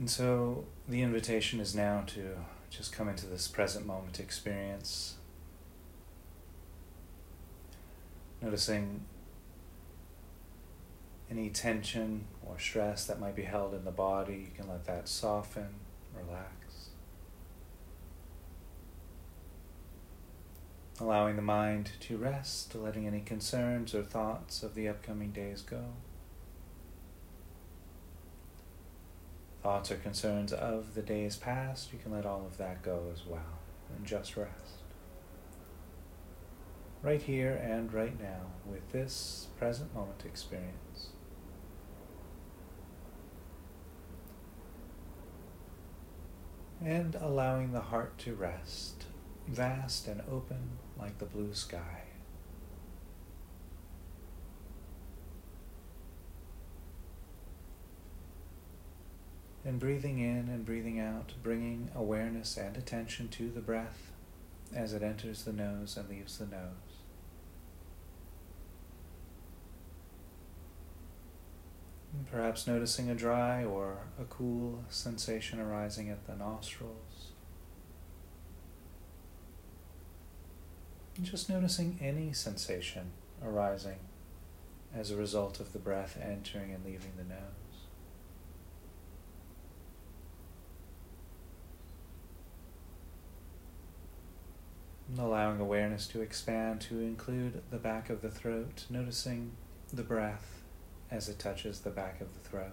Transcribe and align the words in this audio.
And 0.00 0.08
so 0.08 0.64
the 0.88 1.02
invitation 1.02 1.60
is 1.60 1.74
now 1.74 2.04
to 2.06 2.38
just 2.70 2.90
come 2.90 3.06
into 3.06 3.26
this 3.26 3.46
present 3.46 3.84
moment 3.84 4.18
experience, 4.18 5.16
noticing 8.40 9.04
any 11.30 11.50
tension 11.50 12.24
or 12.46 12.58
stress 12.58 13.04
that 13.04 13.20
might 13.20 13.36
be 13.36 13.42
held 13.42 13.74
in 13.74 13.84
the 13.84 13.90
body. 13.90 14.48
You 14.48 14.56
can 14.56 14.70
let 14.70 14.86
that 14.86 15.06
soften, 15.06 15.68
relax. 16.16 16.88
Allowing 20.98 21.36
the 21.36 21.42
mind 21.42 21.90
to 22.00 22.16
rest, 22.16 22.74
letting 22.74 23.06
any 23.06 23.20
concerns 23.20 23.94
or 23.94 24.02
thoughts 24.02 24.62
of 24.62 24.74
the 24.74 24.88
upcoming 24.88 25.30
days 25.30 25.60
go. 25.60 25.92
Thoughts 29.62 29.90
or 29.90 29.96
concerns 29.96 30.52
of 30.52 30.94
the 30.94 31.02
days 31.02 31.36
past, 31.36 31.92
you 31.92 31.98
can 31.98 32.12
let 32.12 32.26
all 32.26 32.46
of 32.46 32.56
that 32.58 32.82
go 32.82 33.10
as 33.12 33.26
well 33.26 33.60
and 33.94 34.06
just 34.06 34.36
rest. 34.36 34.82
Right 37.02 37.22
here 37.22 37.52
and 37.62 37.92
right 37.92 38.18
now 38.20 38.52
with 38.66 38.90
this 38.92 39.48
present 39.58 39.94
moment 39.94 40.22
experience. 40.24 41.08
And 46.82 47.14
allowing 47.14 47.72
the 47.72 47.80
heart 47.80 48.16
to 48.18 48.34
rest, 48.34 49.04
vast 49.46 50.08
and 50.08 50.22
open 50.30 50.78
like 50.98 51.18
the 51.18 51.26
blue 51.26 51.52
sky. 51.52 52.09
And 59.64 59.78
breathing 59.78 60.18
in 60.18 60.48
and 60.48 60.64
breathing 60.64 60.98
out, 60.98 61.34
bringing 61.42 61.90
awareness 61.94 62.56
and 62.56 62.76
attention 62.76 63.28
to 63.28 63.50
the 63.50 63.60
breath 63.60 64.10
as 64.74 64.94
it 64.94 65.02
enters 65.02 65.44
the 65.44 65.52
nose 65.52 65.96
and 65.96 66.08
leaves 66.08 66.38
the 66.38 66.46
nose. 66.46 66.90
And 72.12 72.26
perhaps 72.30 72.66
noticing 72.66 73.10
a 73.10 73.14
dry 73.14 73.62
or 73.62 73.98
a 74.20 74.24
cool 74.24 74.84
sensation 74.88 75.60
arising 75.60 76.08
at 76.08 76.26
the 76.26 76.34
nostrils. 76.34 77.32
And 81.16 81.26
just 81.26 81.50
noticing 81.50 81.98
any 82.00 82.32
sensation 82.32 83.12
arising 83.44 83.98
as 84.94 85.10
a 85.10 85.16
result 85.16 85.60
of 85.60 85.72
the 85.72 85.78
breath 85.78 86.18
entering 86.20 86.72
and 86.72 86.84
leaving 86.84 87.12
the 87.16 87.24
nose. 87.24 87.69
Allowing 95.18 95.60
awareness 95.60 96.06
to 96.08 96.20
expand 96.20 96.80
to 96.82 97.00
include 97.00 97.62
the 97.70 97.78
back 97.78 98.10
of 98.10 98.22
the 98.22 98.30
throat, 98.30 98.84
noticing 98.88 99.52
the 99.92 100.02
breath 100.02 100.62
as 101.10 101.28
it 101.28 101.38
touches 101.38 101.80
the 101.80 101.90
back 101.90 102.20
of 102.20 102.32
the 102.34 102.48
throat. 102.48 102.72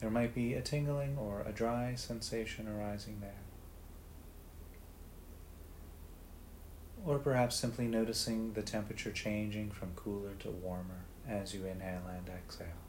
There 0.00 0.10
might 0.10 0.34
be 0.34 0.54
a 0.54 0.60
tingling 0.60 1.16
or 1.18 1.42
a 1.46 1.52
dry 1.52 1.94
sensation 1.96 2.68
arising 2.68 3.18
there. 3.20 3.42
Or 7.04 7.18
perhaps 7.18 7.56
simply 7.56 7.86
noticing 7.86 8.52
the 8.52 8.62
temperature 8.62 9.12
changing 9.12 9.70
from 9.70 9.94
cooler 9.94 10.34
to 10.40 10.50
warmer 10.50 11.04
as 11.28 11.54
you 11.54 11.64
inhale 11.64 12.06
and 12.08 12.28
exhale. 12.28 12.87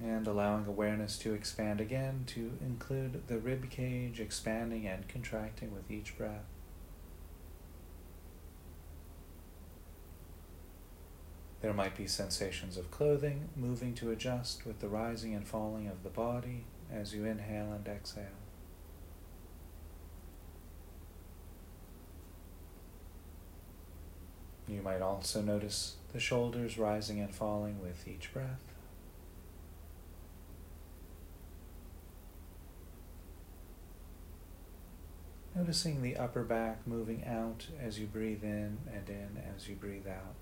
And 0.00 0.26
allowing 0.26 0.66
awareness 0.66 1.18
to 1.18 1.34
expand 1.34 1.80
again 1.80 2.24
to 2.28 2.52
include 2.60 3.26
the 3.26 3.38
rib 3.38 3.68
cage 3.70 4.20
expanding 4.20 4.86
and 4.86 5.08
contracting 5.08 5.74
with 5.74 5.90
each 5.90 6.16
breath. 6.16 6.44
There 11.60 11.72
might 11.72 11.96
be 11.96 12.06
sensations 12.06 12.76
of 12.76 12.90
clothing 12.92 13.48
moving 13.56 13.94
to 13.94 14.12
adjust 14.12 14.64
with 14.64 14.78
the 14.78 14.88
rising 14.88 15.34
and 15.34 15.46
falling 15.46 15.88
of 15.88 16.04
the 16.04 16.08
body 16.08 16.64
as 16.92 17.12
you 17.12 17.24
inhale 17.24 17.72
and 17.72 17.86
exhale. 17.88 18.24
You 24.68 24.82
might 24.82 25.00
also 25.00 25.40
notice 25.40 25.96
the 26.12 26.20
shoulders 26.20 26.78
rising 26.78 27.20
and 27.20 27.34
falling 27.34 27.80
with 27.80 28.06
each 28.06 28.32
breath. 28.32 28.67
Noticing 35.58 36.02
the 36.02 36.16
upper 36.16 36.44
back 36.44 36.86
moving 36.86 37.24
out 37.24 37.66
as 37.82 37.98
you 37.98 38.06
breathe 38.06 38.44
in 38.44 38.78
and 38.94 39.08
in 39.08 39.42
as 39.56 39.68
you 39.68 39.74
breathe 39.74 40.06
out. 40.06 40.36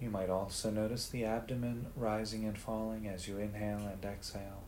You 0.00 0.10
might 0.10 0.28
also 0.28 0.70
notice 0.70 1.08
the 1.08 1.24
abdomen 1.24 1.86
rising 1.94 2.44
and 2.44 2.58
falling 2.58 3.06
as 3.06 3.28
you 3.28 3.38
inhale 3.38 3.86
and 3.86 4.04
exhale. 4.04 4.64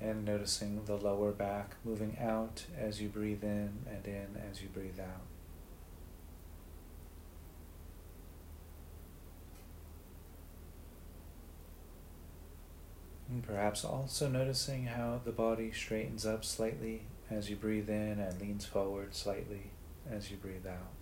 And 0.00 0.24
noticing 0.24 0.86
the 0.86 0.96
lower 0.96 1.30
back 1.30 1.76
moving 1.84 2.18
out 2.20 2.64
as 2.76 3.00
you 3.00 3.08
breathe 3.08 3.44
in 3.44 3.84
and 3.88 4.04
in 4.04 4.36
as 4.50 4.60
you 4.60 4.68
breathe 4.68 4.98
out. 4.98 5.35
And 13.36 13.44
perhaps 13.44 13.84
also 13.84 14.30
noticing 14.30 14.86
how 14.86 15.20
the 15.22 15.30
body 15.30 15.70
straightens 15.70 16.24
up 16.24 16.42
slightly 16.42 17.02
as 17.30 17.50
you 17.50 17.56
breathe 17.56 17.90
in 17.90 18.18
and 18.18 18.40
leans 18.40 18.64
forward 18.64 19.14
slightly 19.14 19.72
as 20.10 20.30
you 20.30 20.38
breathe 20.38 20.66
out. 20.66 20.94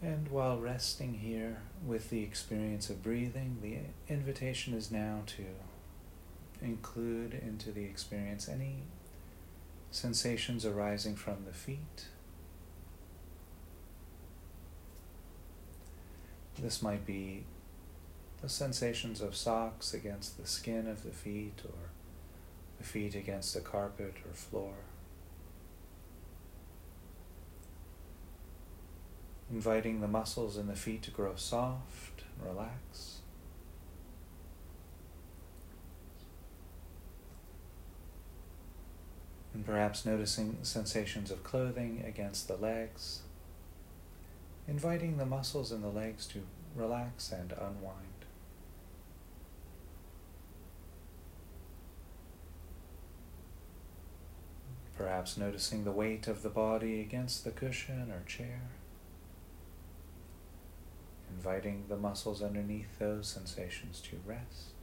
And 0.00 0.28
while 0.28 0.60
resting 0.60 1.14
here 1.14 1.62
with 1.84 2.10
the 2.10 2.22
experience 2.22 2.88
of 2.90 3.02
breathing, 3.02 3.56
the 3.60 3.78
invitation 4.08 4.72
is 4.72 4.92
now 4.92 5.24
to 5.26 5.46
include 6.62 7.34
into 7.34 7.72
the 7.72 7.86
experience 7.86 8.48
any 8.48 8.84
sensations 9.90 10.64
arising 10.64 11.16
from 11.16 11.38
the 11.44 11.52
feet 11.52 12.06
This 16.58 16.80
might 16.80 17.04
be 17.04 17.44
the 18.40 18.48
sensations 18.48 19.20
of 19.20 19.36
socks 19.36 19.92
against 19.92 20.38
the 20.38 20.46
skin 20.46 20.86
of 20.86 21.02
the 21.02 21.10
feet 21.10 21.60
or 21.64 21.90
the 22.78 22.84
feet 22.84 23.14
against 23.14 23.52
the 23.54 23.60
carpet 23.60 24.14
or 24.26 24.32
floor. 24.32 24.74
Inviting 29.50 30.00
the 30.00 30.08
muscles 30.08 30.56
in 30.56 30.66
the 30.66 30.74
feet 30.74 31.02
to 31.02 31.10
grow 31.10 31.34
soft 31.36 32.22
and 32.38 32.48
relax. 32.48 33.18
And 39.54 39.64
perhaps 39.64 40.04
noticing 40.04 40.58
sensations 40.62 41.30
of 41.30 41.44
clothing 41.44 42.02
against 42.06 42.48
the 42.48 42.56
legs 42.56 43.20
inviting 44.68 45.16
the 45.16 45.26
muscles 45.26 45.72
in 45.72 45.82
the 45.82 45.88
legs 45.88 46.26
to 46.26 46.42
relax 46.74 47.32
and 47.32 47.52
unwind. 47.52 48.06
Perhaps 54.96 55.36
noticing 55.36 55.84
the 55.84 55.92
weight 55.92 56.26
of 56.26 56.42
the 56.42 56.48
body 56.48 57.00
against 57.00 57.44
the 57.44 57.50
cushion 57.50 58.10
or 58.10 58.22
chair. 58.26 58.62
Inviting 61.36 61.84
the 61.88 61.96
muscles 61.96 62.42
underneath 62.42 62.98
those 62.98 63.28
sensations 63.28 64.00
to 64.00 64.16
rest. 64.24 64.75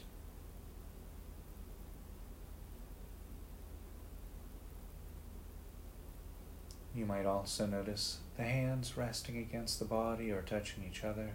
You 6.96 7.06
might 7.08 7.26
also 7.26 7.66
notice 7.66 8.20
the 8.38 8.44
hands 8.44 8.96
resting 8.96 9.38
against 9.38 9.80
the 9.80 9.86
body 9.86 10.30
or 10.32 10.44
touching 10.44 10.84
each 10.88 11.04
other, 11.04 11.32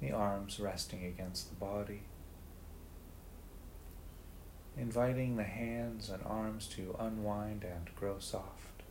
the 0.00 0.12
arms 0.12 0.60
resting 0.60 1.04
against 1.04 1.48
the 1.48 1.56
body, 1.56 2.02
inviting 4.78 5.36
the 5.36 5.42
hands 5.42 6.10
and 6.10 6.22
arms 6.24 6.66
to 6.68 6.94
unwind 6.98 7.64
and 7.64 7.94
grow 7.96 8.18
soft. 8.20 8.84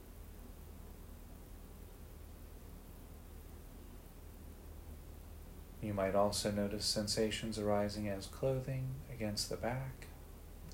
You 5.82 5.94
might 5.94 6.16
also 6.16 6.52
notice 6.52 6.84
sensations 6.84 7.58
arising 7.58 8.10
as 8.10 8.26
clothing 8.26 8.90
against 9.10 9.50
the 9.50 9.56
back, 9.56 10.08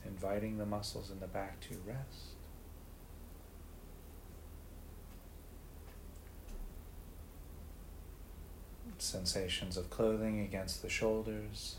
inviting 0.04 0.58
the 0.58 0.66
muscles 0.66 1.12
in 1.12 1.20
the 1.20 1.28
back 1.28 1.60
to 1.62 1.78
rest. 1.86 2.35
Sensations 8.98 9.78
of 9.78 9.90
clothing 9.90 10.40
against 10.40 10.82
the 10.82 10.90
shoulders, 10.90 11.76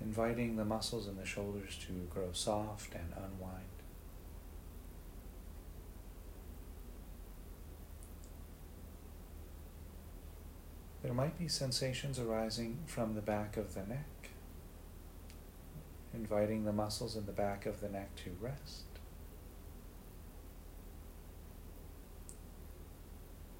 inviting 0.00 0.56
the 0.56 0.64
muscles 0.64 1.08
in 1.08 1.16
the 1.16 1.26
shoulders 1.26 1.76
to 1.86 1.92
grow 2.08 2.30
soft 2.32 2.94
and 2.94 3.12
unwind. 3.16 3.64
There 11.02 11.14
might 11.14 11.38
be 11.38 11.46
sensations 11.46 12.18
arising 12.18 12.78
from 12.86 13.14
the 13.14 13.20
back 13.20 13.56
of 13.56 13.74
the 13.74 13.84
neck, 13.84 14.30
inviting 16.12 16.64
the 16.64 16.72
muscles 16.72 17.16
in 17.16 17.26
the 17.26 17.32
back 17.32 17.64
of 17.64 17.80
the 17.80 17.88
neck 17.88 18.16
to 18.24 18.36
rest. 18.40 18.95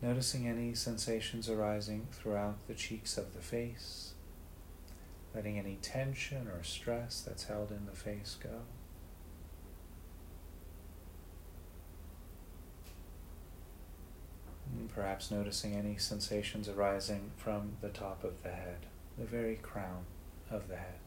Noticing 0.03 0.47
any 0.47 0.75
sensations 0.75 1.49
arising 1.49 2.07
throughout 2.13 2.67
the 2.69 2.75
cheeks 2.75 3.17
of 3.17 3.35
the 3.35 3.41
face, 3.41 4.13
letting 5.35 5.59
any 5.59 5.79
tension 5.81 6.49
or 6.49 6.63
stress 6.63 7.23
that's 7.23 7.45
held 7.45 7.71
in 7.71 7.87
the 7.87 7.97
face 7.97 8.37
go. 8.43 8.61
And 14.79 14.91
perhaps 14.91 15.31
noticing 15.31 15.75
any 15.75 15.97
sensations 15.97 16.69
arising 16.69 17.31
from 17.37 17.73
the 17.81 17.89
top 17.89 18.23
of 18.23 18.43
the 18.43 18.51
head, 18.51 18.87
the 19.19 19.25
very 19.25 19.57
crown 19.57 20.05
of 20.51 20.69
the 20.69 20.77
head. 20.77 21.06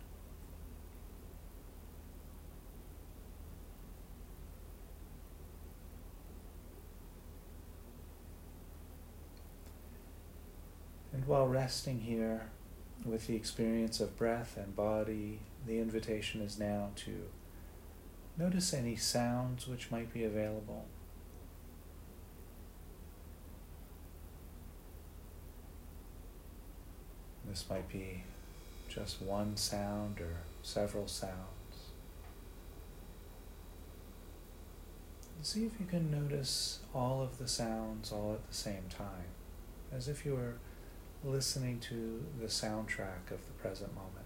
And 11.19 11.27
while 11.27 11.49
resting 11.49 11.99
here, 11.99 12.43
with 13.03 13.27
the 13.27 13.35
experience 13.35 13.99
of 13.99 14.17
breath 14.17 14.55
and 14.55 14.73
body, 14.73 15.41
the 15.67 15.77
invitation 15.77 16.39
is 16.39 16.57
now 16.57 16.91
to 16.95 17.25
notice 18.37 18.73
any 18.73 18.95
sounds 18.95 19.67
which 19.67 19.91
might 19.91 20.13
be 20.13 20.23
available. 20.23 20.85
This 27.49 27.65
might 27.69 27.89
be 27.89 28.23
just 28.87 29.21
one 29.21 29.57
sound 29.57 30.21
or 30.21 30.37
several 30.63 31.09
sounds. 31.09 31.33
See 35.41 35.65
if 35.65 35.73
you 35.81 35.85
can 35.85 36.09
notice 36.09 36.79
all 36.95 37.21
of 37.21 37.39
the 37.39 37.47
sounds 37.49 38.13
all 38.13 38.35
at 38.35 38.47
the 38.47 38.55
same 38.55 38.83
time, 38.89 39.27
as 39.91 40.07
if 40.07 40.25
you 40.25 40.35
were 40.35 40.53
listening 41.23 41.79
to 41.79 42.23
the 42.39 42.47
soundtrack 42.47 43.31
of 43.31 43.45
the 43.45 43.53
present 43.57 43.93
moment. 43.93 44.25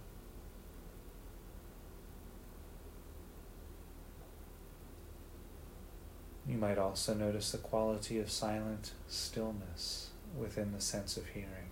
You 6.48 6.58
might 6.58 6.78
also 6.78 7.14
notice 7.14 7.52
the 7.52 7.58
quality 7.58 8.20
of 8.20 8.30
silent 8.30 8.92
stillness 9.08 10.10
within 10.38 10.74
the 10.74 10.82
sense 10.82 11.18
of 11.18 11.28
hearing. 11.28 11.70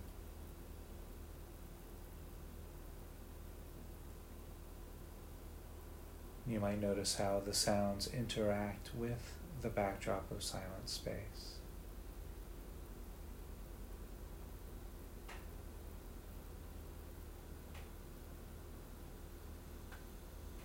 You 6.46 6.58
might 6.58 6.80
notice 6.80 7.16
how 7.16 7.40
the 7.44 7.54
sounds 7.54 8.08
interact 8.12 8.90
with 8.96 9.34
the 9.60 9.68
backdrop 9.68 10.30
of 10.32 10.42
silent 10.42 10.88
space. 10.88 11.58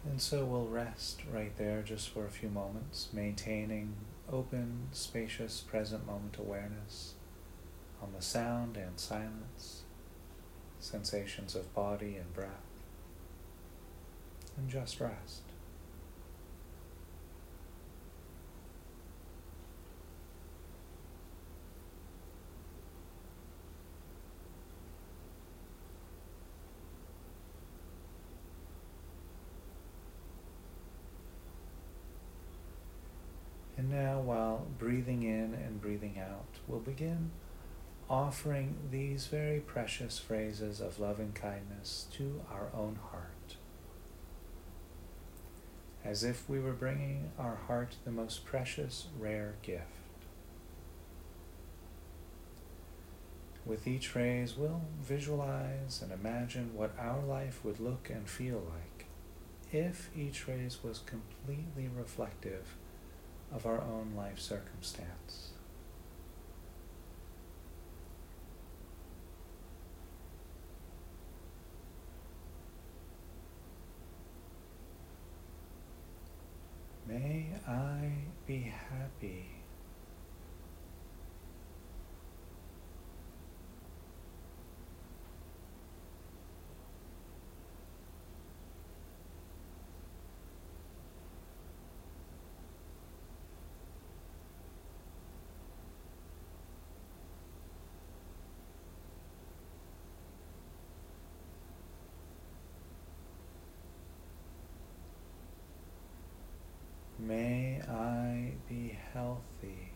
And 0.10 0.22
so 0.22 0.46
we'll 0.46 0.66
rest 0.66 1.22
right 1.32 1.56
there 1.58 1.84
just 1.84 2.10
for 2.10 2.26
a 2.26 2.30
few 2.32 2.50
moments, 2.50 3.10
maintaining 3.14 3.94
open, 4.32 4.88
spacious, 4.92 5.62
present 5.62 6.08
moment 6.08 6.38
awareness 6.40 7.14
on 8.02 8.14
the 8.16 8.22
sound 8.22 8.78
and 8.78 9.00
silence, 9.00 9.84
sensations 10.80 11.56
of 11.56 11.74
body 11.76 12.16
and 12.16 12.34
breath, 12.34 12.50
and 14.58 14.70
just 14.70 15.00
rest. 15.00 15.42
And 33.78 33.92
now, 33.92 34.20
while 34.22 34.66
breathing 35.08 35.24
in 35.24 35.54
and 35.54 35.82
breathing 35.82 36.20
out, 36.20 36.60
we'll 36.68 36.82
begin 36.82 37.32
offering 38.10 38.76
these 38.92 39.28
very 39.28 39.62
precious 39.62 40.20
phrases 40.20 40.82
of 40.82 41.00
loving 41.00 41.32
kindness 41.32 42.08
to 42.12 42.42
our 42.52 42.68
own 42.74 43.00
heart. 43.12 43.56
As 46.04 46.26
if 46.26 46.50
we 46.50 46.60
were 46.60 46.74
bringing 46.74 47.32
our 47.40 47.56
heart 47.68 47.96
the 48.04 48.12
most 48.12 48.44
precious, 48.44 49.08
rare 49.18 49.56
gift. 49.62 49.86
With 53.66 53.88
each 53.88 54.10
phrase, 54.10 54.56
we'll 54.58 54.82
visualize 55.02 56.02
and 56.02 56.12
imagine 56.12 56.72
what 56.74 56.94
our 57.00 57.22
life 57.22 57.64
would 57.64 57.80
look 57.80 58.10
and 58.10 58.28
feel 58.28 58.62
like 58.74 59.06
if 59.72 60.10
each 60.18 60.42
phrase 60.42 60.80
was 60.84 61.00
completely 61.00 61.90
reflective 61.94 62.76
of 63.54 63.66
our 63.66 63.82
own 63.82 64.14
life 64.16 64.40
circumstance. 64.40 65.52
May 77.08 77.48
I 77.68 78.12
be 78.46 78.74
happy. 78.90 79.58
May 107.20 107.82
I 107.90 108.54
be 108.70 108.98
healthy. 109.12 109.92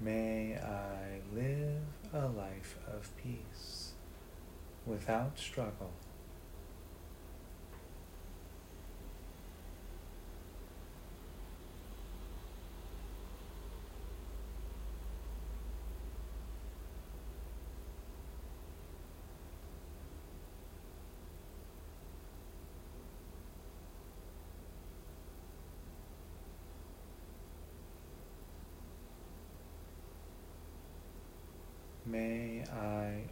May 0.00 0.56
I 0.56 1.20
live 1.34 1.82
a 2.14 2.28
life 2.60 2.76
of 2.94 3.08
peace 3.16 3.92
without 4.86 5.38
struggle. 5.38 5.92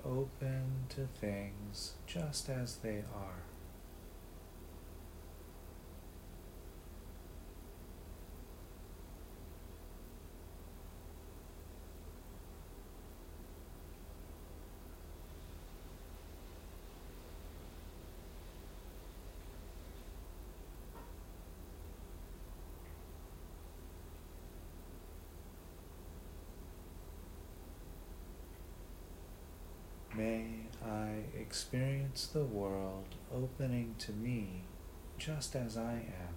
Open 0.09 0.87
to 0.89 1.07
things 1.21 1.93
just 2.07 2.49
as 2.49 2.77
they 2.77 3.05
are. 3.15 3.43
May 30.17 30.47
I 30.85 31.37
experience 31.49 32.27
the 32.27 32.45
world 32.45 33.15
opening 33.35 33.95
to 33.97 34.13
me 34.13 34.65
just 35.17 35.57
as 35.57 35.79
I 35.79 35.93
am. 35.93 36.35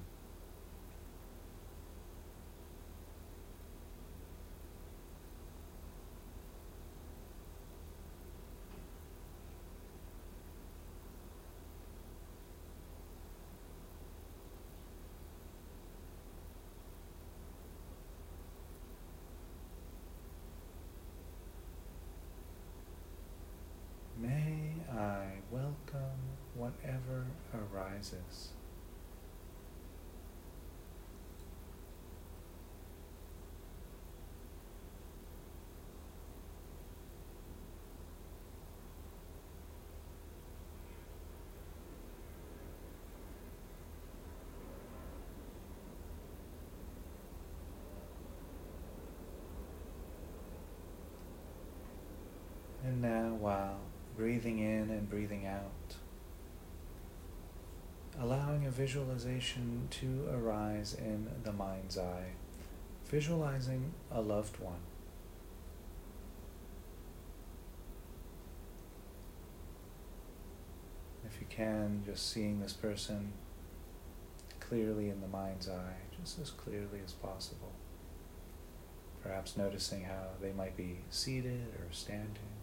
May 24.17 24.75
I 24.93 25.39
welcome 25.49 26.21
whatever 26.53 27.25
arises. 27.91 28.49
And 52.83 53.01
now, 53.01 53.35
while 53.39 53.77
breathing 54.17 54.59
in 54.59 54.89
and 54.89 55.07
breathing 55.09 55.45
out, 55.45 55.95
allowing 58.61 58.67
a 58.67 58.71
visualization 58.71 59.87
to 59.89 60.27
arise 60.31 60.93
in 60.93 61.27
the 61.43 61.53
mind's 61.53 61.97
eye, 61.97 62.31
visualizing 63.05 63.93
a 64.11 64.21
loved 64.21 64.59
one. 64.59 64.81
If 71.25 71.39
you 71.39 71.47
can, 71.49 72.03
just 72.05 72.31
seeing 72.31 72.59
this 72.59 72.73
person 72.73 73.33
clearly 74.59 75.09
in 75.09 75.21
the 75.21 75.27
mind's 75.27 75.69
eye, 75.69 75.95
just 76.19 76.39
as 76.39 76.49
clearly 76.49 76.99
as 77.03 77.13
possible. 77.13 77.71
Perhaps 79.23 79.55
noticing 79.55 80.03
how 80.03 80.29
they 80.41 80.51
might 80.51 80.75
be 80.75 80.99
seated 81.09 81.67
or 81.79 81.91
standing. 81.91 82.60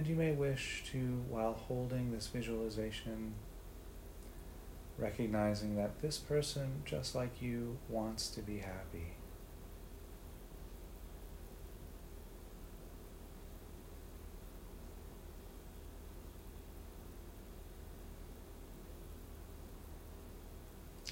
And 0.00 0.08
you 0.08 0.16
may 0.16 0.32
wish 0.32 0.82
to, 0.92 1.22
while 1.28 1.52
holding 1.52 2.10
this 2.10 2.26
visualization, 2.26 3.34
recognizing 4.96 5.76
that 5.76 6.00
this 6.00 6.16
person, 6.16 6.80
just 6.86 7.14
like 7.14 7.42
you, 7.42 7.76
wants 7.86 8.28
to 8.30 8.40
be 8.40 8.60
happy. 8.60 9.12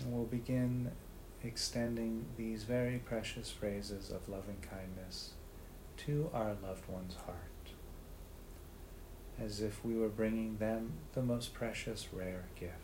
And 0.03 0.15
we'll 0.15 0.25
begin 0.25 0.93
extending 1.45 2.25
these 2.39 2.65
very 2.65 2.97
precious 2.97 3.51
phrases 3.51 4.09
of 4.09 4.31
loving 4.31 4.57
kindness 4.63 5.33
to 6.07 6.31
our 6.33 6.57
loved 6.63 6.89
one's 6.89 7.17
heart 7.17 7.58
as 9.41 9.61
if 9.61 9.85
we 9.85 9.95
were 9.95 10.09
bringing 10.09 10.59
them 10.59 10.93
the 11.15 11.23
most 11.23 11.55
precious, 11.55 12.09
rare 12.13 12.47
gift. 12.59 12.75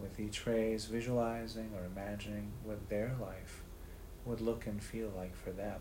With 0.00 0.18
each 0.18 0.38
phrase, 0.38 0.86
visualizing 0.86 1.70
or 1.76 1.84
imagining 1.84 2.52
what 2.62 2.88
their 2.88 3.14
life 3.20 3.62
would 4.24 4.40
look 4.40 4.66
and 4.66 4.82
feel 4.82 5.12
like 5.16 5.36
for 5.36 5.50
them. 5.50 5.80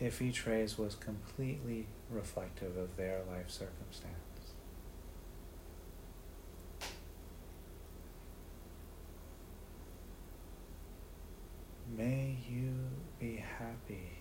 If 0.00 0.20
each 0.20 0.40
phrase 0.40 0.76
was 0.76 0.96
completely 0.96 1.86
reflective 2.10 2.76
of 2.76 2.96
their 2.96 3.20
life 3.30 3.48
circumstance. 3.48 4.14
May 11.96 12.36
you 12.48 12.74
be 13.20 13.36
happy. 13.36 14.18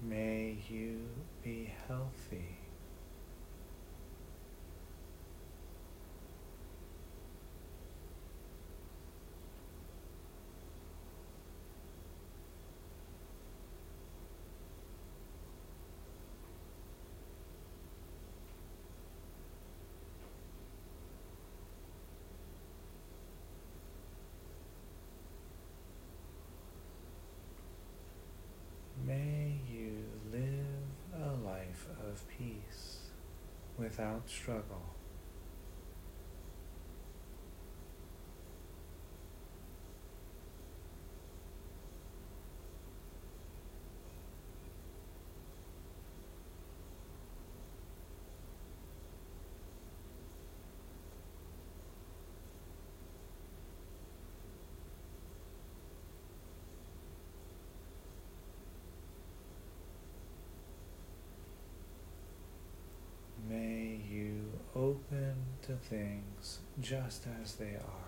May 0.00 0.56
you 0.70 1.00
be 1.42 1.70
healthy. 1.86 2.56
May 29.06 29.54
you 29.66 30.04
live 30.30 31.22
a 31.22 31.32
life 31.46 31.86
of 32.06 32.22
peace 32.28 32.98
without 33.98 34.28
struggle. 34.28 34.82
May 63.48 63.98
you 64.10 64.52
open 65.10 65.34
to 65.62 65.72
things 65.88 66.58
just 66.80 67.26
as 67.42 67.54
they 67.54 67.76
are. 67.76 68.07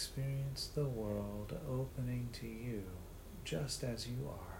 Experience 0.00 0.70
the 0.74 0.86
world 0.86 1.54
opening 1.68 2.26
to 2.32 2.46
you 2.46 2.82
just 3.44 3.84
as 3.84 4.06
you 4.06 4.26
are. 4.26 4.56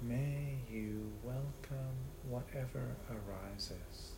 May 0.00 0.58
you 0.70 1.10
welcome 1.24 1.42
whatever 2.62 2.96
arises. 3.10 4.12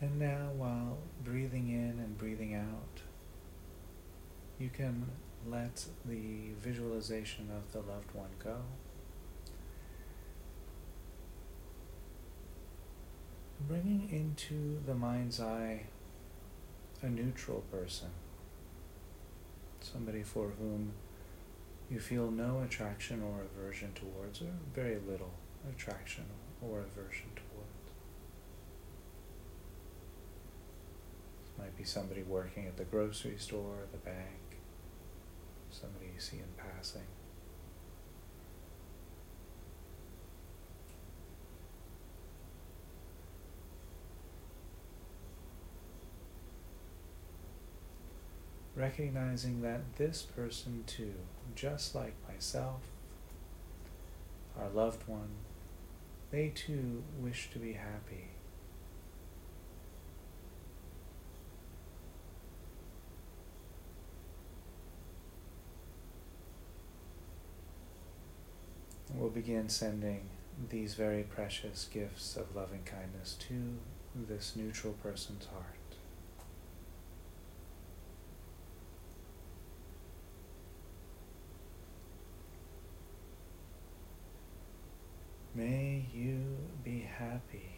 And 0.00 0.18
now, 0.18 0.50
while 0.58 0.98
breathing 1.24 1.70
in 1.70 1.98
and 1.98 2.18
breathing 2.18 2.54
out, 2.54 3.00
you 4.58 4.70
can 4.70 5.06
let 5.46 5.84
the 6.04 6.52
visualization 6.60 7.50
of 7.50 7.72
the 7.72 7.78
loved 7.78 8.14
one 8.14 8.30
go. 8.42 8.56
Bringing 13.68 14.08
into 14.10 14.80
the 14.86 14.94
mind's 14.94 15.40
eye 15.40 15.84
a 17.02 17.08
neutral 17.08 17.62
person, 17.70 18.08
somebody 19.80 20.22
for 20.22 20.52
whom 20.58 20.92
you 21.90 22.00
feel 22.00 22.30
no 22.30 22.62
attraction 22.62 23.22
or 23.22 23.42
aversion 23.42 23.92
towards, 23.94 24.40
or 24.40 24.52
very 24.74 24.98
little 25.06 25.32
attraction 25.70 26.24
or 26.62 26.80
aversion 26.80 27.28
towards. 27.34 27.44
Might 31.58 31.76
be 31.76 31.84
somebody 31.84 32.22
working 32.22 32.66
at 32.66 32.76
the 32.76 32.84
grocery 32.84 33.36
store, 33.38 33.60
or 33.60 33.86
the 33.92 33.98
bank, 33.98 34.43
somebody 35.80 36.06
you 36.14 36.20
see 36.20 36.36
in 36.38 36.44
passing. 36.56 37.02
Recognizing 48.76 49.62
that 49.62 49.96
this 49.96 50.22
person 50.22 50.84
too, 50.86 51.14
just 51.54 51.94
like 51.94 52.14
myself, 52.28 52.80
our 54.58 54.68
loved 54.68 55.06
one, 55.06 55.30
they 56.30 56.48
too 56.48 57.04
wish 57.20 57.50
to 57.52 57.58
be 57.58 57.74
happy. 57.74 58.30
We'll 69.16 69.30
begin 69.30 69.68
sending 69.68 70.28
these 70.70 70.94
very 70.94 71.22
precious 71.22 71.88
gifts 71.90 72.36
of 72.36 72.54
loving 72.54 72.82
kindness 72.84 73.36
to 73.48 73.78
this 74.28 74.54
neutral 74.56 74.94
person's 74.94 75.46
heart. 75.46 75.78
May 85.54 86.04
you 86.12 86.56
be 86.82 87.00
happy. 87.00 87.70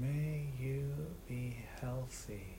May 0.00 0.46
you 0.58 0.94
be 1.28 1.56
healthy. 1.80 2.56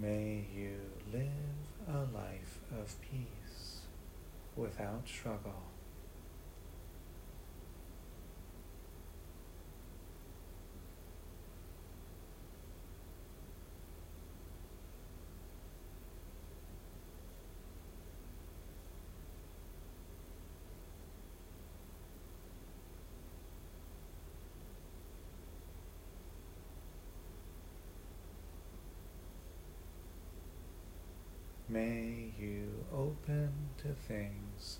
May 0.00 0.46
you 0.56 0.76
live 1.12 1.28
a 1.86 1.98
life 2.16 2.58
of 2.80 3.00
peace 3.02 3.80
without 4.56 5.06
struggle. 5.06 5.62
May 31.68 32.19
open 32.92 33.52
to 33.78 33.88
things 33.88 34.78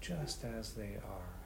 just 0.00 0.44
as 0.44 0.72
they 0.72 0.96
are. 0.96 1.40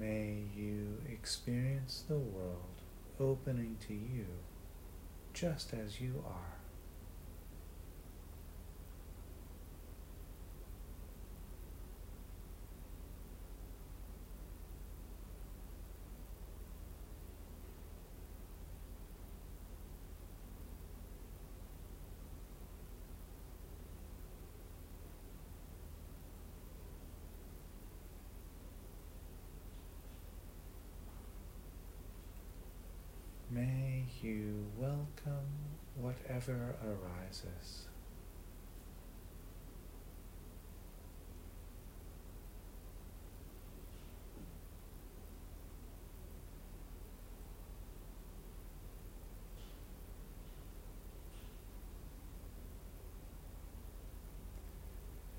May 0.00 0.44
you 0.56 0.96
experience 1.22 2.04
the 2.08 2.16
world 2.16 2.80
opening 3.20 3.76
to 3.86 3.92
you 3.92 4.24
just 5.34 5.74
as 5.74 6.00
you 6.00 6.24
are. 6.26 6.59
May 34.22 34.42
welcome 34.76 35.48
whatever 35.96 36.74
arises. 36.84 37.86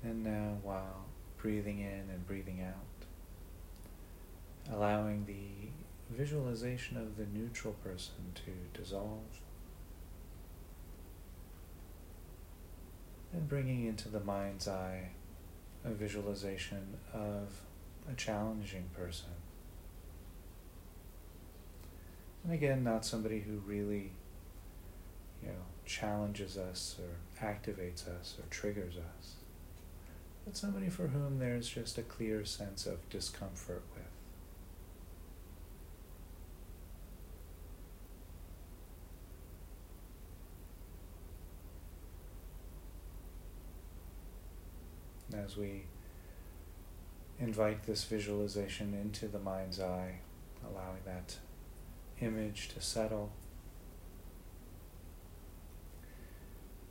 And 0.02 0.24
now, 0.24 0.58
while 0.62 1.04
breathing 1.36 1.78
in 1.78 2.10
and 2.10 2.26
breathing 2.26 2.62
out, 2.62 2.74
allowing 4.74 5.24
the 5.26 5.51
visualization 6.12 6.96
of 6.96 7.16
the 7.16 7.26
neutral 7.26 7.74
person 7.84 8.14
to 8.34 8.80
dissolve, 8.80 9.40
and 13.32 13.48
bringing 13.48 13.86
into 13.86 14.08
the 14.08 14.20
mind's 14.20 14.68
eye 14.68 15.10
a 15.84 15.90
visualization 15.90 16.98
of 17.12 17.48
a 18.10 18.14
challenging 18.14 18.84
person. 18.96 19.30
And 22.44 22.52
again, 22.52 22.84
not 22.84 23.04
somebody 23.04 23.40
who 23.40 23.58
really, 23.66 24.10
you 25.42 25.48
know, 25.48 25.64
challenges 25.86 26.56
us 26.58 26.96
or 27.00 27.44
activates 27.44 28.08
us 28.08 28.36
or 28.38 28.44
triggers 28.50 28.94
us 28.96 29.36
but 30.44 30.56
somebody 30.56 30.88
for 30.88 31.08
whom 31.08 31.38
there's 31.38 31.68
just 31.68 31.98
a 31.98 32.02
clear 32.02 32.44
sense 32.44 32.86
of 32.86 33.08
discomfort 33.08 33.82
with. 33.94 34.11
As 45.34 45.56
we 45.56 45.84
invite 47.40 47.84
this 47.84 48.04
visualization 48.04 48.94
into 48.94 49.26
the 49.26 49.38
mind's 49.38 49.80
eye, 49.80 50.20
allowing 50.64 51.00
that 51.04 51.36
image 52.20 52.68
to 52.68 52.80
settle. 52.80 53.32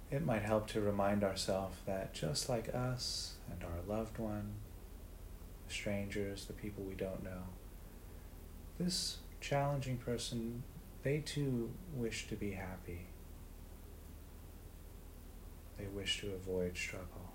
It 0.09 0.25
might 0.25 0.41
help 0.41 0.67
to 0.67 0.81
remind 0.81 1.23
ourselves 1.23 1.77
that 1.85 2.13
just 2.13 2.49
like 2.49 2.73
us, 2.73 3.35
and 3.49 3.63
our 3.63 3.79
loved 3.87 4.17
one, 4.17 4.55
the 5.67 5.73
strangers, 5.73 6.45
the 6.45 6.53
people 6.53 6.83
we 6.83 6.95
don't 6.95 7.23
know. 7.23 7.43
This 8.77 9.17
challenging 9.39 9.97
person, 9.97 10.63
they 11.03 11.19
too 11.19 11.71
wish 11.95 12.27
to 12.27 12.35
be 12.35 12.51
happy. 12.51 13.05
They 15.77 15.85
wish 15.87 16.19
to 16.21 16.33
avoid 16.33 16.75
struggle. 16.75 17.30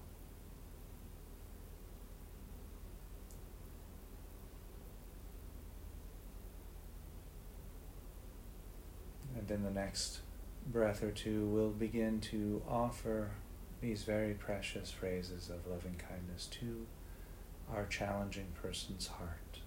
And 9.48 9.58
in 9.58 9.62
the 9.62 9.70
next 9.70 10.20
breath 10.66 11.04
or 11.04 11.12
two, 11.12 11.46
we'll 11.46 11.70
begin 11.70 12.20
to 12.32 12.62
offer 12.68 13.30
these 13.80 14.02
very 14.02 14.34
precious 14.34 14.90
phrases 14.90 15.50
of 15.50 15.70
loving 15.70 15.94
kindness 15.94 16.46
to 16.46 16.86
our 17.72 17.86
challenging 17.86 18.48
person's 18.60 19.06
heart. 19.06 19.60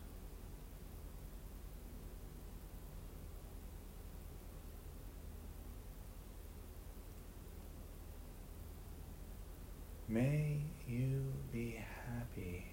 May 10.10 10.64
you 10.88 11.24
be 11.54 11.80
happy. 12.06 12.66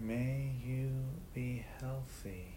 May 0.00 0.52
you 0.64 0.90
be 1.34 1.66
healthy. 1.80 2.54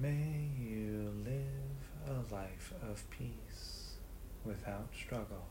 May 0.00 0.48
you 0.58 1.12
live 1.26 2.08
a 2.08 2.34
life 2.34 2.72
of 2.90 3.08
peace 3.10 3.94
without 4.44 4.88
struggle. 4.92 5.46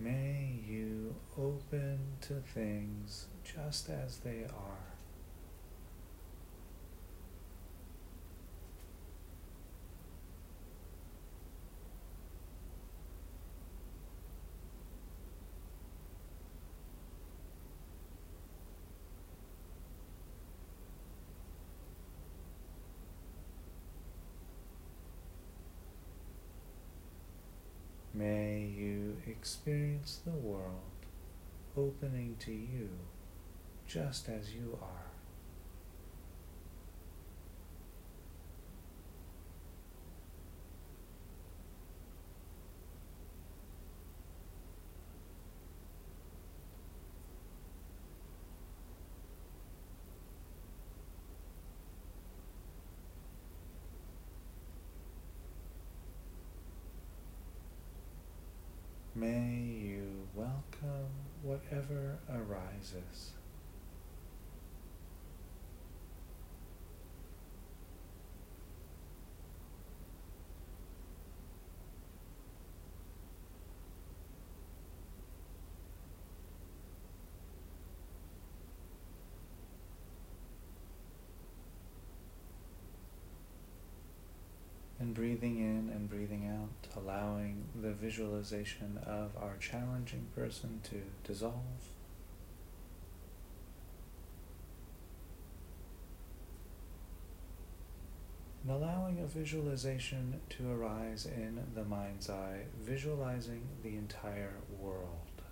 May 0.00 0.60
you 0.64 1.16
open 1.36 1.98
to 2.28 2.34
things 2.52 3.26
just 3.42 3.88
as 3.88 4.18
they 4.18 4.44
are. 4.44 4.76
May 28.12 28.66
you 28.76 29.16
experience 29.26 30.20
the 30.26 30.32
world 30.32 30.97
opening 31.78 32.34
to 32.40 32.50
you 32.50 32.90
just 33.86 34.28
as 34.28 34.52
you 34.52 34.76
are. 34.82 34.88
May 59.14 59.57
whatever 61.58 62.18
arises. 62.30 63.32
Breathing 85.18 85.58
in 85.58 85.90
and 85.92 86.08
breathing 86.08 86.46
out, 86.46 86.96
allowing 86.96 87.64
the 87.82 87.90
visualization 87.90 89.00
of 89.04 89.32
our 89.36 89.56
challenging 89.58 90.24
person 90.32 90.80
to 90.84 91.02
dissolve. 91.24 91.90
And 98.62 98.70
allowing 98.70 99.18
a 99.18 99.26
visualization 99.26 100.40
to 100.50 100.70
arise 100.70 101.26
in 101.26 101.64
the 101.74 101.84
mind's 101.84 102.30
eye, 102.30 102.66
visualizing 102.80 103.62
the 103.82 103.96
entire 103.96 104.54
world. 104.78 105.42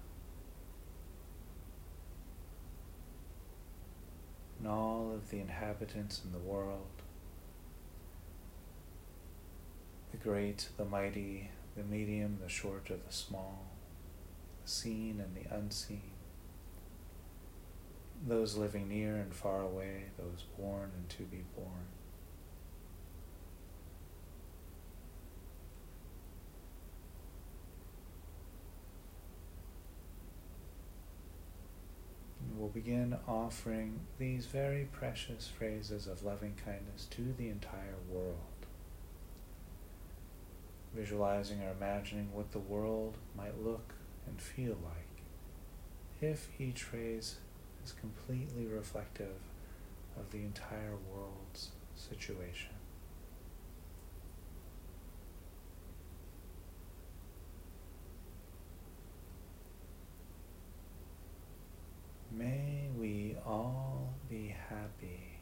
And 4.60 4.68
all 4.68 5.10
of 5.12 5.30
the 5.30 5.40
inhabitants 5.40 6.22
in 6.24 6.30
the 6.30 6.38
world 6.38 6.95
the 10.16 10.28
great, 10.28 10.68
the 10.76 10.84
mighty, 10.84 11.50
the 11.76 11.82
medium, 11.82 12.38
the 12.42 12.48
short, 12.48 12.90
or 12.90 12.96
the 12.96 13.12
small, 13.12 13.66
the 14.64 14.70
seen 14.70 15.20
and 15.20 15.36
the 15.36 15.54
unseen, 15.54 16.10
those 18.26 18.56
living 18.56 18.88
near 18.88 19.16
and 19.16 19.34
far 19.34 19.60
away, 19.60 20.04
those 20.16 20.44
born 20.58 20.90
and 20.96 21.08
to 21.08 21.22
be 21.24 21.44
born. 21.54 21.86
we'll 32.58 32.68
begin 32.68 33.14
offering 33.28 34.00
these 34.18 34.46
very 34.46 34.88
precious 34.90 35.46
phrases 35.58 36.06
of 36.06 36.24
loving 36.24 36.54
kindness 36.64 37.06
to 37.10 37.34
the 37.36 37.50
entire 37.50 37.96
world 38.08 38.55
visualizing 40.96 41.62
or 41.62 41.70
imagining 41.70 42.32
what 42.32 42.52
the 42.52 42.58
world 42.58 43.18
might 43.36 43.62
look 43.62 43.94
and 44.26 44.40
feel 44.40 44.76
like 44.82 45.22
if 46.20 46.48
each 46.58 46.82
phrase 46.82 47.36
is 47.84 47.92
completely 47.92 48.66
reflective 48.66 49.36
of 50.18 50.30
the 50.30 50.38
entire 50.38 50.96
world's 51.12 51.70
situation. 51.94 52.70
May 62.32 62.88
we 62.98 63.36
all 63.46 64.14
be 64.28 64.54
happy. 64.68 65.36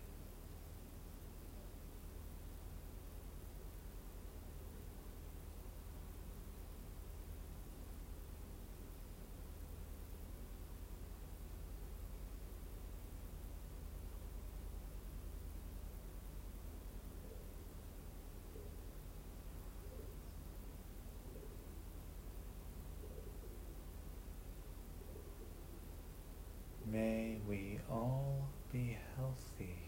May 26.87 27.39
we 27.49 27.81
all 27.91 28.47
be 28.73 28.97
healthy. 29.17 29.79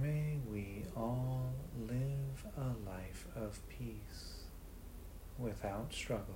May 0.00 0.38
we 0.50 0.84
all 0.96 1.52
live 1.88 2.46
a 2.56 2.90
life 2.90 3.26
of 3.36 3.60
peace 3.68 4.44
without 5.64 5.92
struggle. 5.92 6.34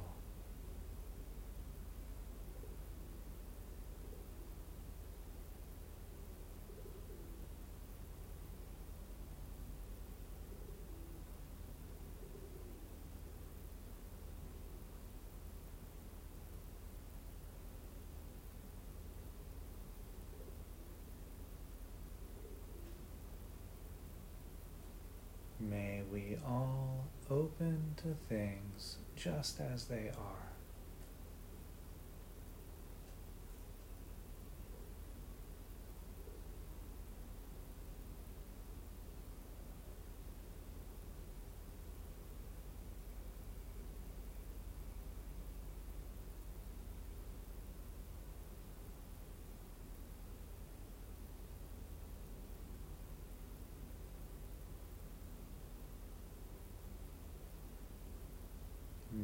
May 25.61 26.03
we 26.11 26.39
all 26.47 27.05
open 27.31 27.95
to 27.97 28.15
things 28.29 28.97
just 29.17 29.61
as 29.61 29.87
they 29.87 30.11
are. 30.17 30.49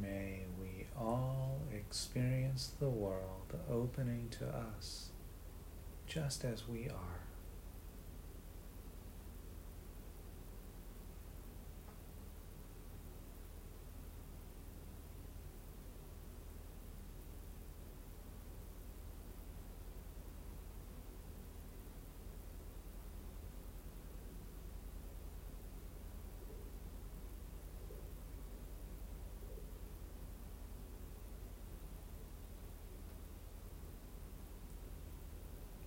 May 0.01 0.43
we 0.59 0.87
all 0.99 1.61
experience 1.95 2.71
the 2.81 2.89
world 2.89 3.57
opening 3.71 4.27
to 4.29 4.45
us 4.45 5.11
just 6.05 6.43
as 6.43 6.67
we 6.67 6.89
are. 6.89 7.25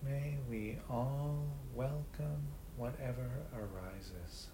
May 0.09 0.39
we 0.49 0.78
all 0.91 1.45
welcome 1.75 2.49
whatever 2.77 3.29
arises. 3.55 4.49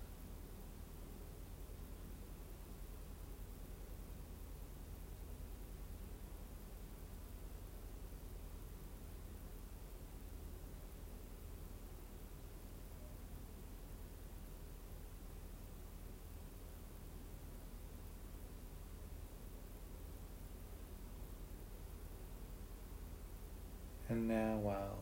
And 24.09 24.29
now, 24.29 24.59
while 24.62 24.99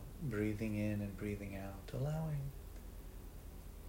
breathing 0.53 0.75
in 0.75 1.01
and 1.01 1.17
breathing 1.17 1.57
out, 1.57 1.91
allowing 1.99 2.51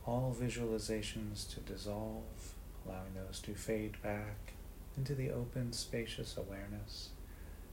all 0.07 0.35
visualizations 0.39 1.53
to 1.53 1.61
dissolve, 1.61 2.55
allowing 2.87 3.15
those 3.15 3.39
to 3.41 3.55
fade 3.55 4.01
back 4.03 4.53
into 4.97 5.15
the 5.15 5.31
open, 5.31 5.73
spacious 5.73 6.37
awareness 6.37 7.11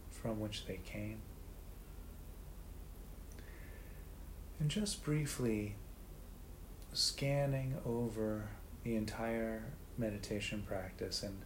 from 0.10 0.39
which 0.39 0.65
they 0.65 0.80
came. 0.84 1.19
And 4.60 4.69
just 4.69 5.04
briefly 5.04 5.75
scanning 6.93 7.75
over 7.86 8.49
the 8.84 8.95
entire 8.95 9.63
meditation 9.97 10.63
practice 10.67 11.23
and 11.23 11.41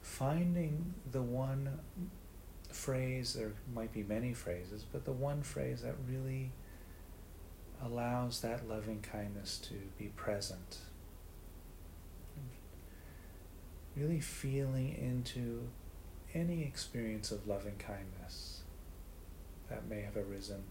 finding 0.00 0.94
the 1.10 1.22
one 1.22 1.80
phrase, 2.74 3.34
there 3.34 3.52
might 3.74 3.92
be 3.92 4.02
many 4.02 4.34
phrases, 4.34 4.84
but 4.90 5.04
the 5.04 5.12
one 5.12 5.42
phrase 5.42 5.82
that 5.82 5.94
really 6.08 6.52
allows 7.84 8.40
that 8.40 8.68
loving 8.68 9.00
kindness 9.00 9.58
to 9.58 9.74
be 9.98 10.06
present. 10.16 10.78
Really 13.96 14.20
feeling 14.20 14.94
into 14.94 15.68
any 16.34 16.62
experience 16.62 17.30
of 17.30 17.46
loving 17.46 17.76
kindness 17.78 18.62
that 19.68 19.88
may 19.88 20.02
have 20.02 20.16
arisen, 20.16 20.64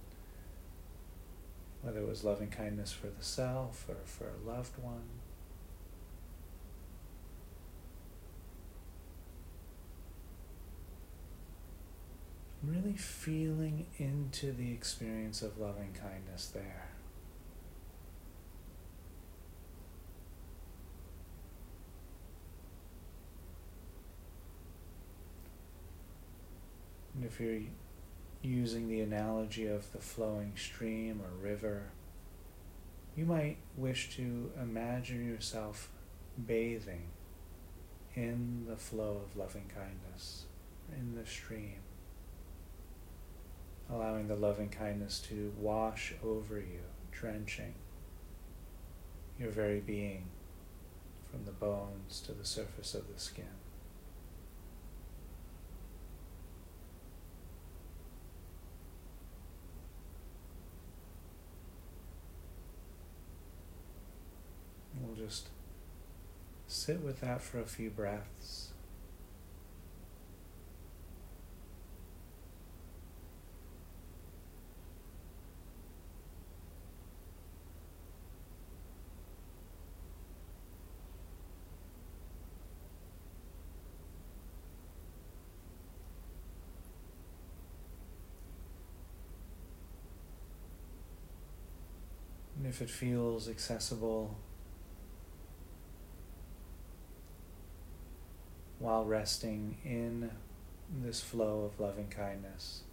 whether 1.82 2.00
it 2.00 2.08
was 2.08 2.24
loving 2.24 2.50
kindness 2.50 2.92
for 2.92 3.08
the 3.08 3.24
self 3.24 3.86
or 3.88 3.98
for 4.06 4.30
a 4.30 4.50
loved 4.50 4.78
one. 4.82 5.08
Really 12.64 12.94
feeling 12.94 13.88
into 13.98 14.52
the 14.52 14.72
experience 14.72 15.42
of 15.42 15.58
loving 15.58 15.94
kindness 16.00 16.48
there. 16.54 16.90
And 27.16 27.26
if 27.26 27.40
you're 27.40 27.62
using 28.44 28.88
the 28.88 29.02
analogy 29.02 29.68
of 29.68 29.92
the 29.92 30.00
flowing 30.00 30.54
stream 30.56 31.22
or 31.22 31.44
river, 31.44 31.90
you 33.16 33.26
might 33.26 33.58
wish 33.76 34.16
to 34.16 34.52
imagine 34.60 35.28
yourself 35.28 35.90
bathing 36.48 37.08
in 38.16 38.66
the 38.68 38.78
flow 38.78 39.22
of 39.24 39.36
loving 39.36 39.70
kindness, 39.76 40.46
in 40.96 41.16
the 41.16 41.26
stream, 41.26 41.80
allowing 43.94 44.28
the 44.28 44.36
loving 44.36 44.70
kindness 44.70 45.20
to 45.20 45.54
wash 45.58 46.14
over 46.24 46.58
you, 46.58 46.82
drenching 47.12 47.74
your 49.40 49.50
very 49.50 49.80
being 49.80 50.26
from 51.30 51.46
the 51.46 51.52
bones 51.52 52.22
to 52.26 52.32
the 52.32 52.46
surface 52.46 52.94
of 52.94 53.12
the 53.14 53.20
skin. 53.20 53.46
We'll 65.00 65.16
just 65.16 65.50
sit 66.68 67.02
with 67.02 67.22
that 67.22 67.42
for 67.42 67.60
a 67.60 67.66
few 67.66 67.90
breaths. 67.90 68.72
If 92.72 92.82
it 92.82 92.90
feels 92.90 93.50
accessible, 93.50 94.34
while 98.80 99.04
resting 99.04 99.78
in 99.84 100.32
this 101.04 101.20
flow 101.20 101.66
of 101.66 101.78
loving 101.82 102.08
kindness, 102.08 102.84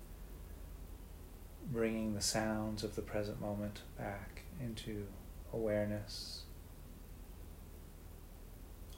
bringing 1.70 2.12
the 2.12 2.20
sounds 2.20 2.82
of 2.82 2.96
the 2.96 3.02
present 3.02 3.40
moment 3.40 3.82
back 3.96 4.42
into 4.60 5.06
awareness. 5.52 6.42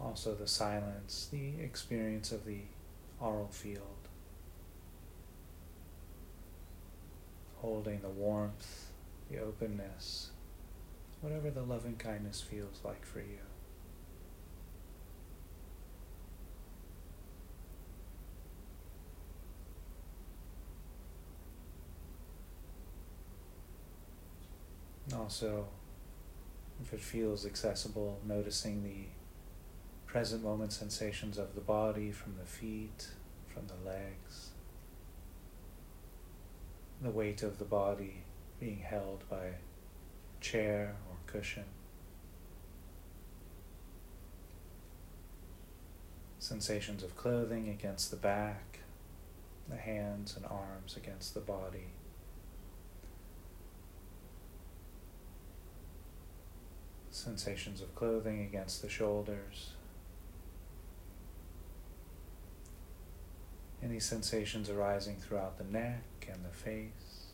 Also, 0.01 0.35
the 0.35 0.47
silence, 0.47 1.29
the 1.31 1.61
experience 1.63 2.33
of 2.33 2.47
the 2.47 2.63
aural 3.21 3.49
field, 3.49 4.09
holding 7.59 8.01
the 8.01 8.09
warmth, 8.09 8.87
the 9.31 9.39
openness, 9.39 10.31
whatever 11.21 11.51
the 11.51 11.63
loving 11.63 11.97
kindness 11.97 12.41
feels 12.41 12.81
like 12.85 13.05
for 13.05 13.21
you. 13.21 13.39
Also, 25.15 25.67
if 26.83 26.93
it 26.93 27.01
feels 27.01 27.45
accessible, 27.45 28.21
noticing 28.27 28.83
the 28.83 29.07
present 30.07 30.43
moment 30.43 30.73
sensations 30.73 31.37
of 31.37 31.55
the 31.55 31.61
body 31.61 32.13
from 32.13 32.37
the 32.39 32.47
feet, 32.47 33.09
from 33.53 33.65
the 33.67 33.89
legs, 33.89 34.51
the 37.03 37.11
weight 37.11 37.43
of 37.43 37.59
the 37.59 37.65
body 37.65 38.23
being 38.59 38.79
held 38.79 39.25
by 39.29 39.55
chair 40.41 40.97
cushion. 41.31 41.65
Sensations 46.39 47.03
of 47.03 47.17
clothing 47.17 47.69
against 47.69 48.11
the 48.11 48.17
back, 48.17 48.79
the 49.69 49.77
hands 49.77 50.37
and 50.37 50.47
arms 50.47 50.97
against 50.97 51.35
the 51.35 51.41
body. 51.41 51.93
sensations 57.21 57.83
of 57.83 57.95
clothing 57.95 58.41
against 58.41 58.83
the 58.83 58.89
shoulders. 58.89 59.73
Any 63.83 64.01
sensations 64.01 64.69
arising 64.69 65.17
throughout 65.17 65.59
the 65.59 65.65
neck 65.65 66.29
and 66.33 66.45
the 66.45 66.57
face, 66.57 67.33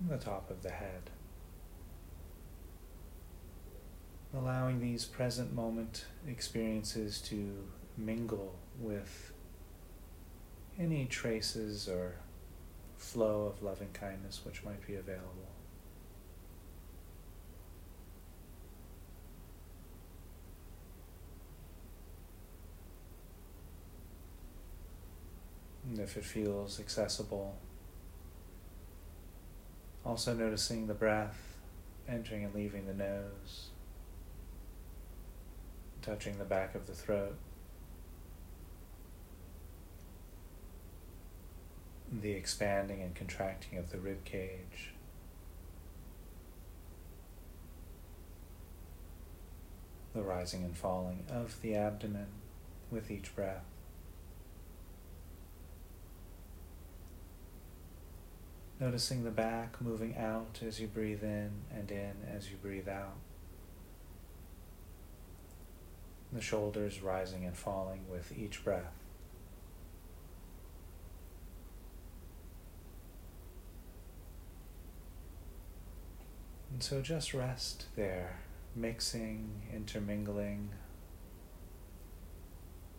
and 0.00 0.08
the 0.08 0.22
top 0.22 0.50
of 0.50 0.62
the 0.62 0.70
head. 0.70 1.10
Allowing 4.36 4.80
these 4.80 5.06
present 5.06 5.54
moment 5.54 6.04
experiences 6.28 7.20
to 7.22 7.64
mingle 7.96 8.54
with 8.78 9.32
any 10.78 11.06
traces 11.06 11.88
or 11.88 12.16
flow 12.98 13.46
of 13.46 13.62
loving 13.62 13.88
kindness 13.94 14.42
which 14.44 14.62
might 14.62 14.86
be 14.86 14.94
available. 14.94 15.48
And 25.88 25.98
if 25.98 26.16
it 26.16 26.24
feels 26.24 26.78
accessible, 26.78 27.56
also 30.04 30.34
noticing 30.34 30.88
the 30.88 30.94
breath 30.94 31.56
entering 32.08 32.44
and 32.44 32.54
leaving 32.54 32.86
the 32.86 32.94
nose, 32.94 33.70
touching 36.06 36.38
the 36.38 36.44
back 36.44 36.76
of 36.76 36.86
the 36.86 36.92
throat. 36.92 37.36
The 42.12 42.30
expanding 42.30 43.02
and 43.02 43.12
contracting 43.12 43.76
of 43.76 43.90
the 43.90 43.98
rib 43.98 44.24
cage. 44.24 44.92
The 50.14 50.22
rising 50.22 50.62
and 50.62 50.76
falling 50.76 51.24
of 51.28 51.60
the 51.60 51.74
abdomen 51.74 52.28
with 52.88 53.10
each 53.10 53.34
breath. 53.34 53.64
Noticing 58.78 59.24
the 59.24 59.30
back 59.30 59.80
moving 59.80 60.16
out 60.16 60.60
as 60.64 60.78
you 60.78 60.86
breathe 60.86 61.24
in 61.24 61.50
and 61.74 61.90
in 61.90 62.12
as 62.32 62.48
you 62.48 62.56
breathe 62.62 62.88
out. 62.88 63.16
The 66.32 66.40
shoulders 66.40 67.02
rising 67.02 67.44
and 67.44 67.56
falling 67.56 68.04
with 68.10 68.36
each 68.36 68.64
breath. 68.64 68.92
And 76.72 76.82
so 76.82 77.00
just 77.00 77.32
rest 77.32 77.86
there, 77.96 78.40
mixing, 78.74 79.62
intermingling 79.72 80.70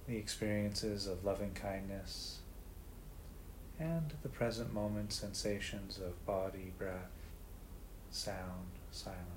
the 0.08 0.16
experiences 0.18 1.06
of 1.06 1.26
loving 1.26 1.54
kindness 1.54 2.40
and 3.80 4.14
the 4.24 4.30
present 4.30 4.74
moment 4.74 5.14
sensations 5.14 6.00
of 6.00 6.26
body, 6.26 6.74
breath, 6.78 7.12
sound, 8.10 8.72
silence. 8.90 9.37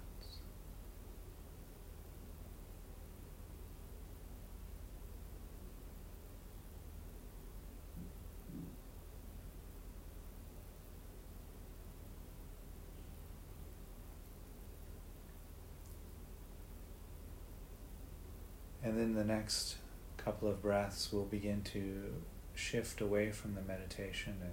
Then 19.10 19.26
the 19.26 19.34
next 19.34 19.74
couple 20.18 20.48
of 20.48 20.62
breaths 20.62 21.12
we'll 21.12 21.24
begin 21.24 21.62
to 21.62 22.12
shift 22.54 23.00
away 23.00 23.32
from 23.32 23.56
the 23.56 23.60
meditation 23.60 24.36
and 24.40 24.52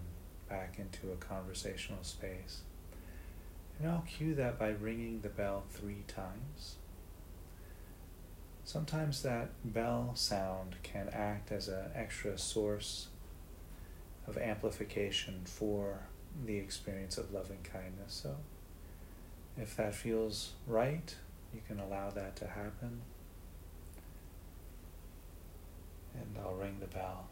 back 0.49 0.79
into 0.79 1.11
a 1.11 1.15
conversational 1.15 2.03
space. 2.03 2.61
And 3.77 3.87
I'll 3.87 4.05
cue 4.07 4.33
that 4.33 4.57
by 4.57 4.69
ringing 4.69 5.21
the 5.21 5.29
bell 5.29 5.65
three 5.69 6.03
times. 6.07 6.77
Sometimes 8.63 9.21
that 9.21 9.49
bell 9.63 10.13
sound 10.15 10.77
can 10.81 11.09
act 11.13 11.51
as 11.51 11.67
an 11.67 11.91
extra 11.93 12.35
source 12.35 13.09
of 14.25 14.39
amplification 14.39 15.41
for 15.45 15.99
the 16.47 16.57
experience 16.57 17.19
of 17.19 17.31
loving 17.31 17.61
kindness. 17.61 18.21
So 18.23 18.37
if 19.55 19.75
that 19.75 19.93
feels 19.93 20.53
right, 20.65 21.15
you 21.53 21.61
can 21.67 21.79
allow 21.79 22.09
that 22.09 22.35
to 22.37 22.47
happen. 22.47 23.01
And 26.19 26.37
I'll 26.43 26.55
ring 26.55 26.77
the 26.79 26.87
bell. 26.87 27.29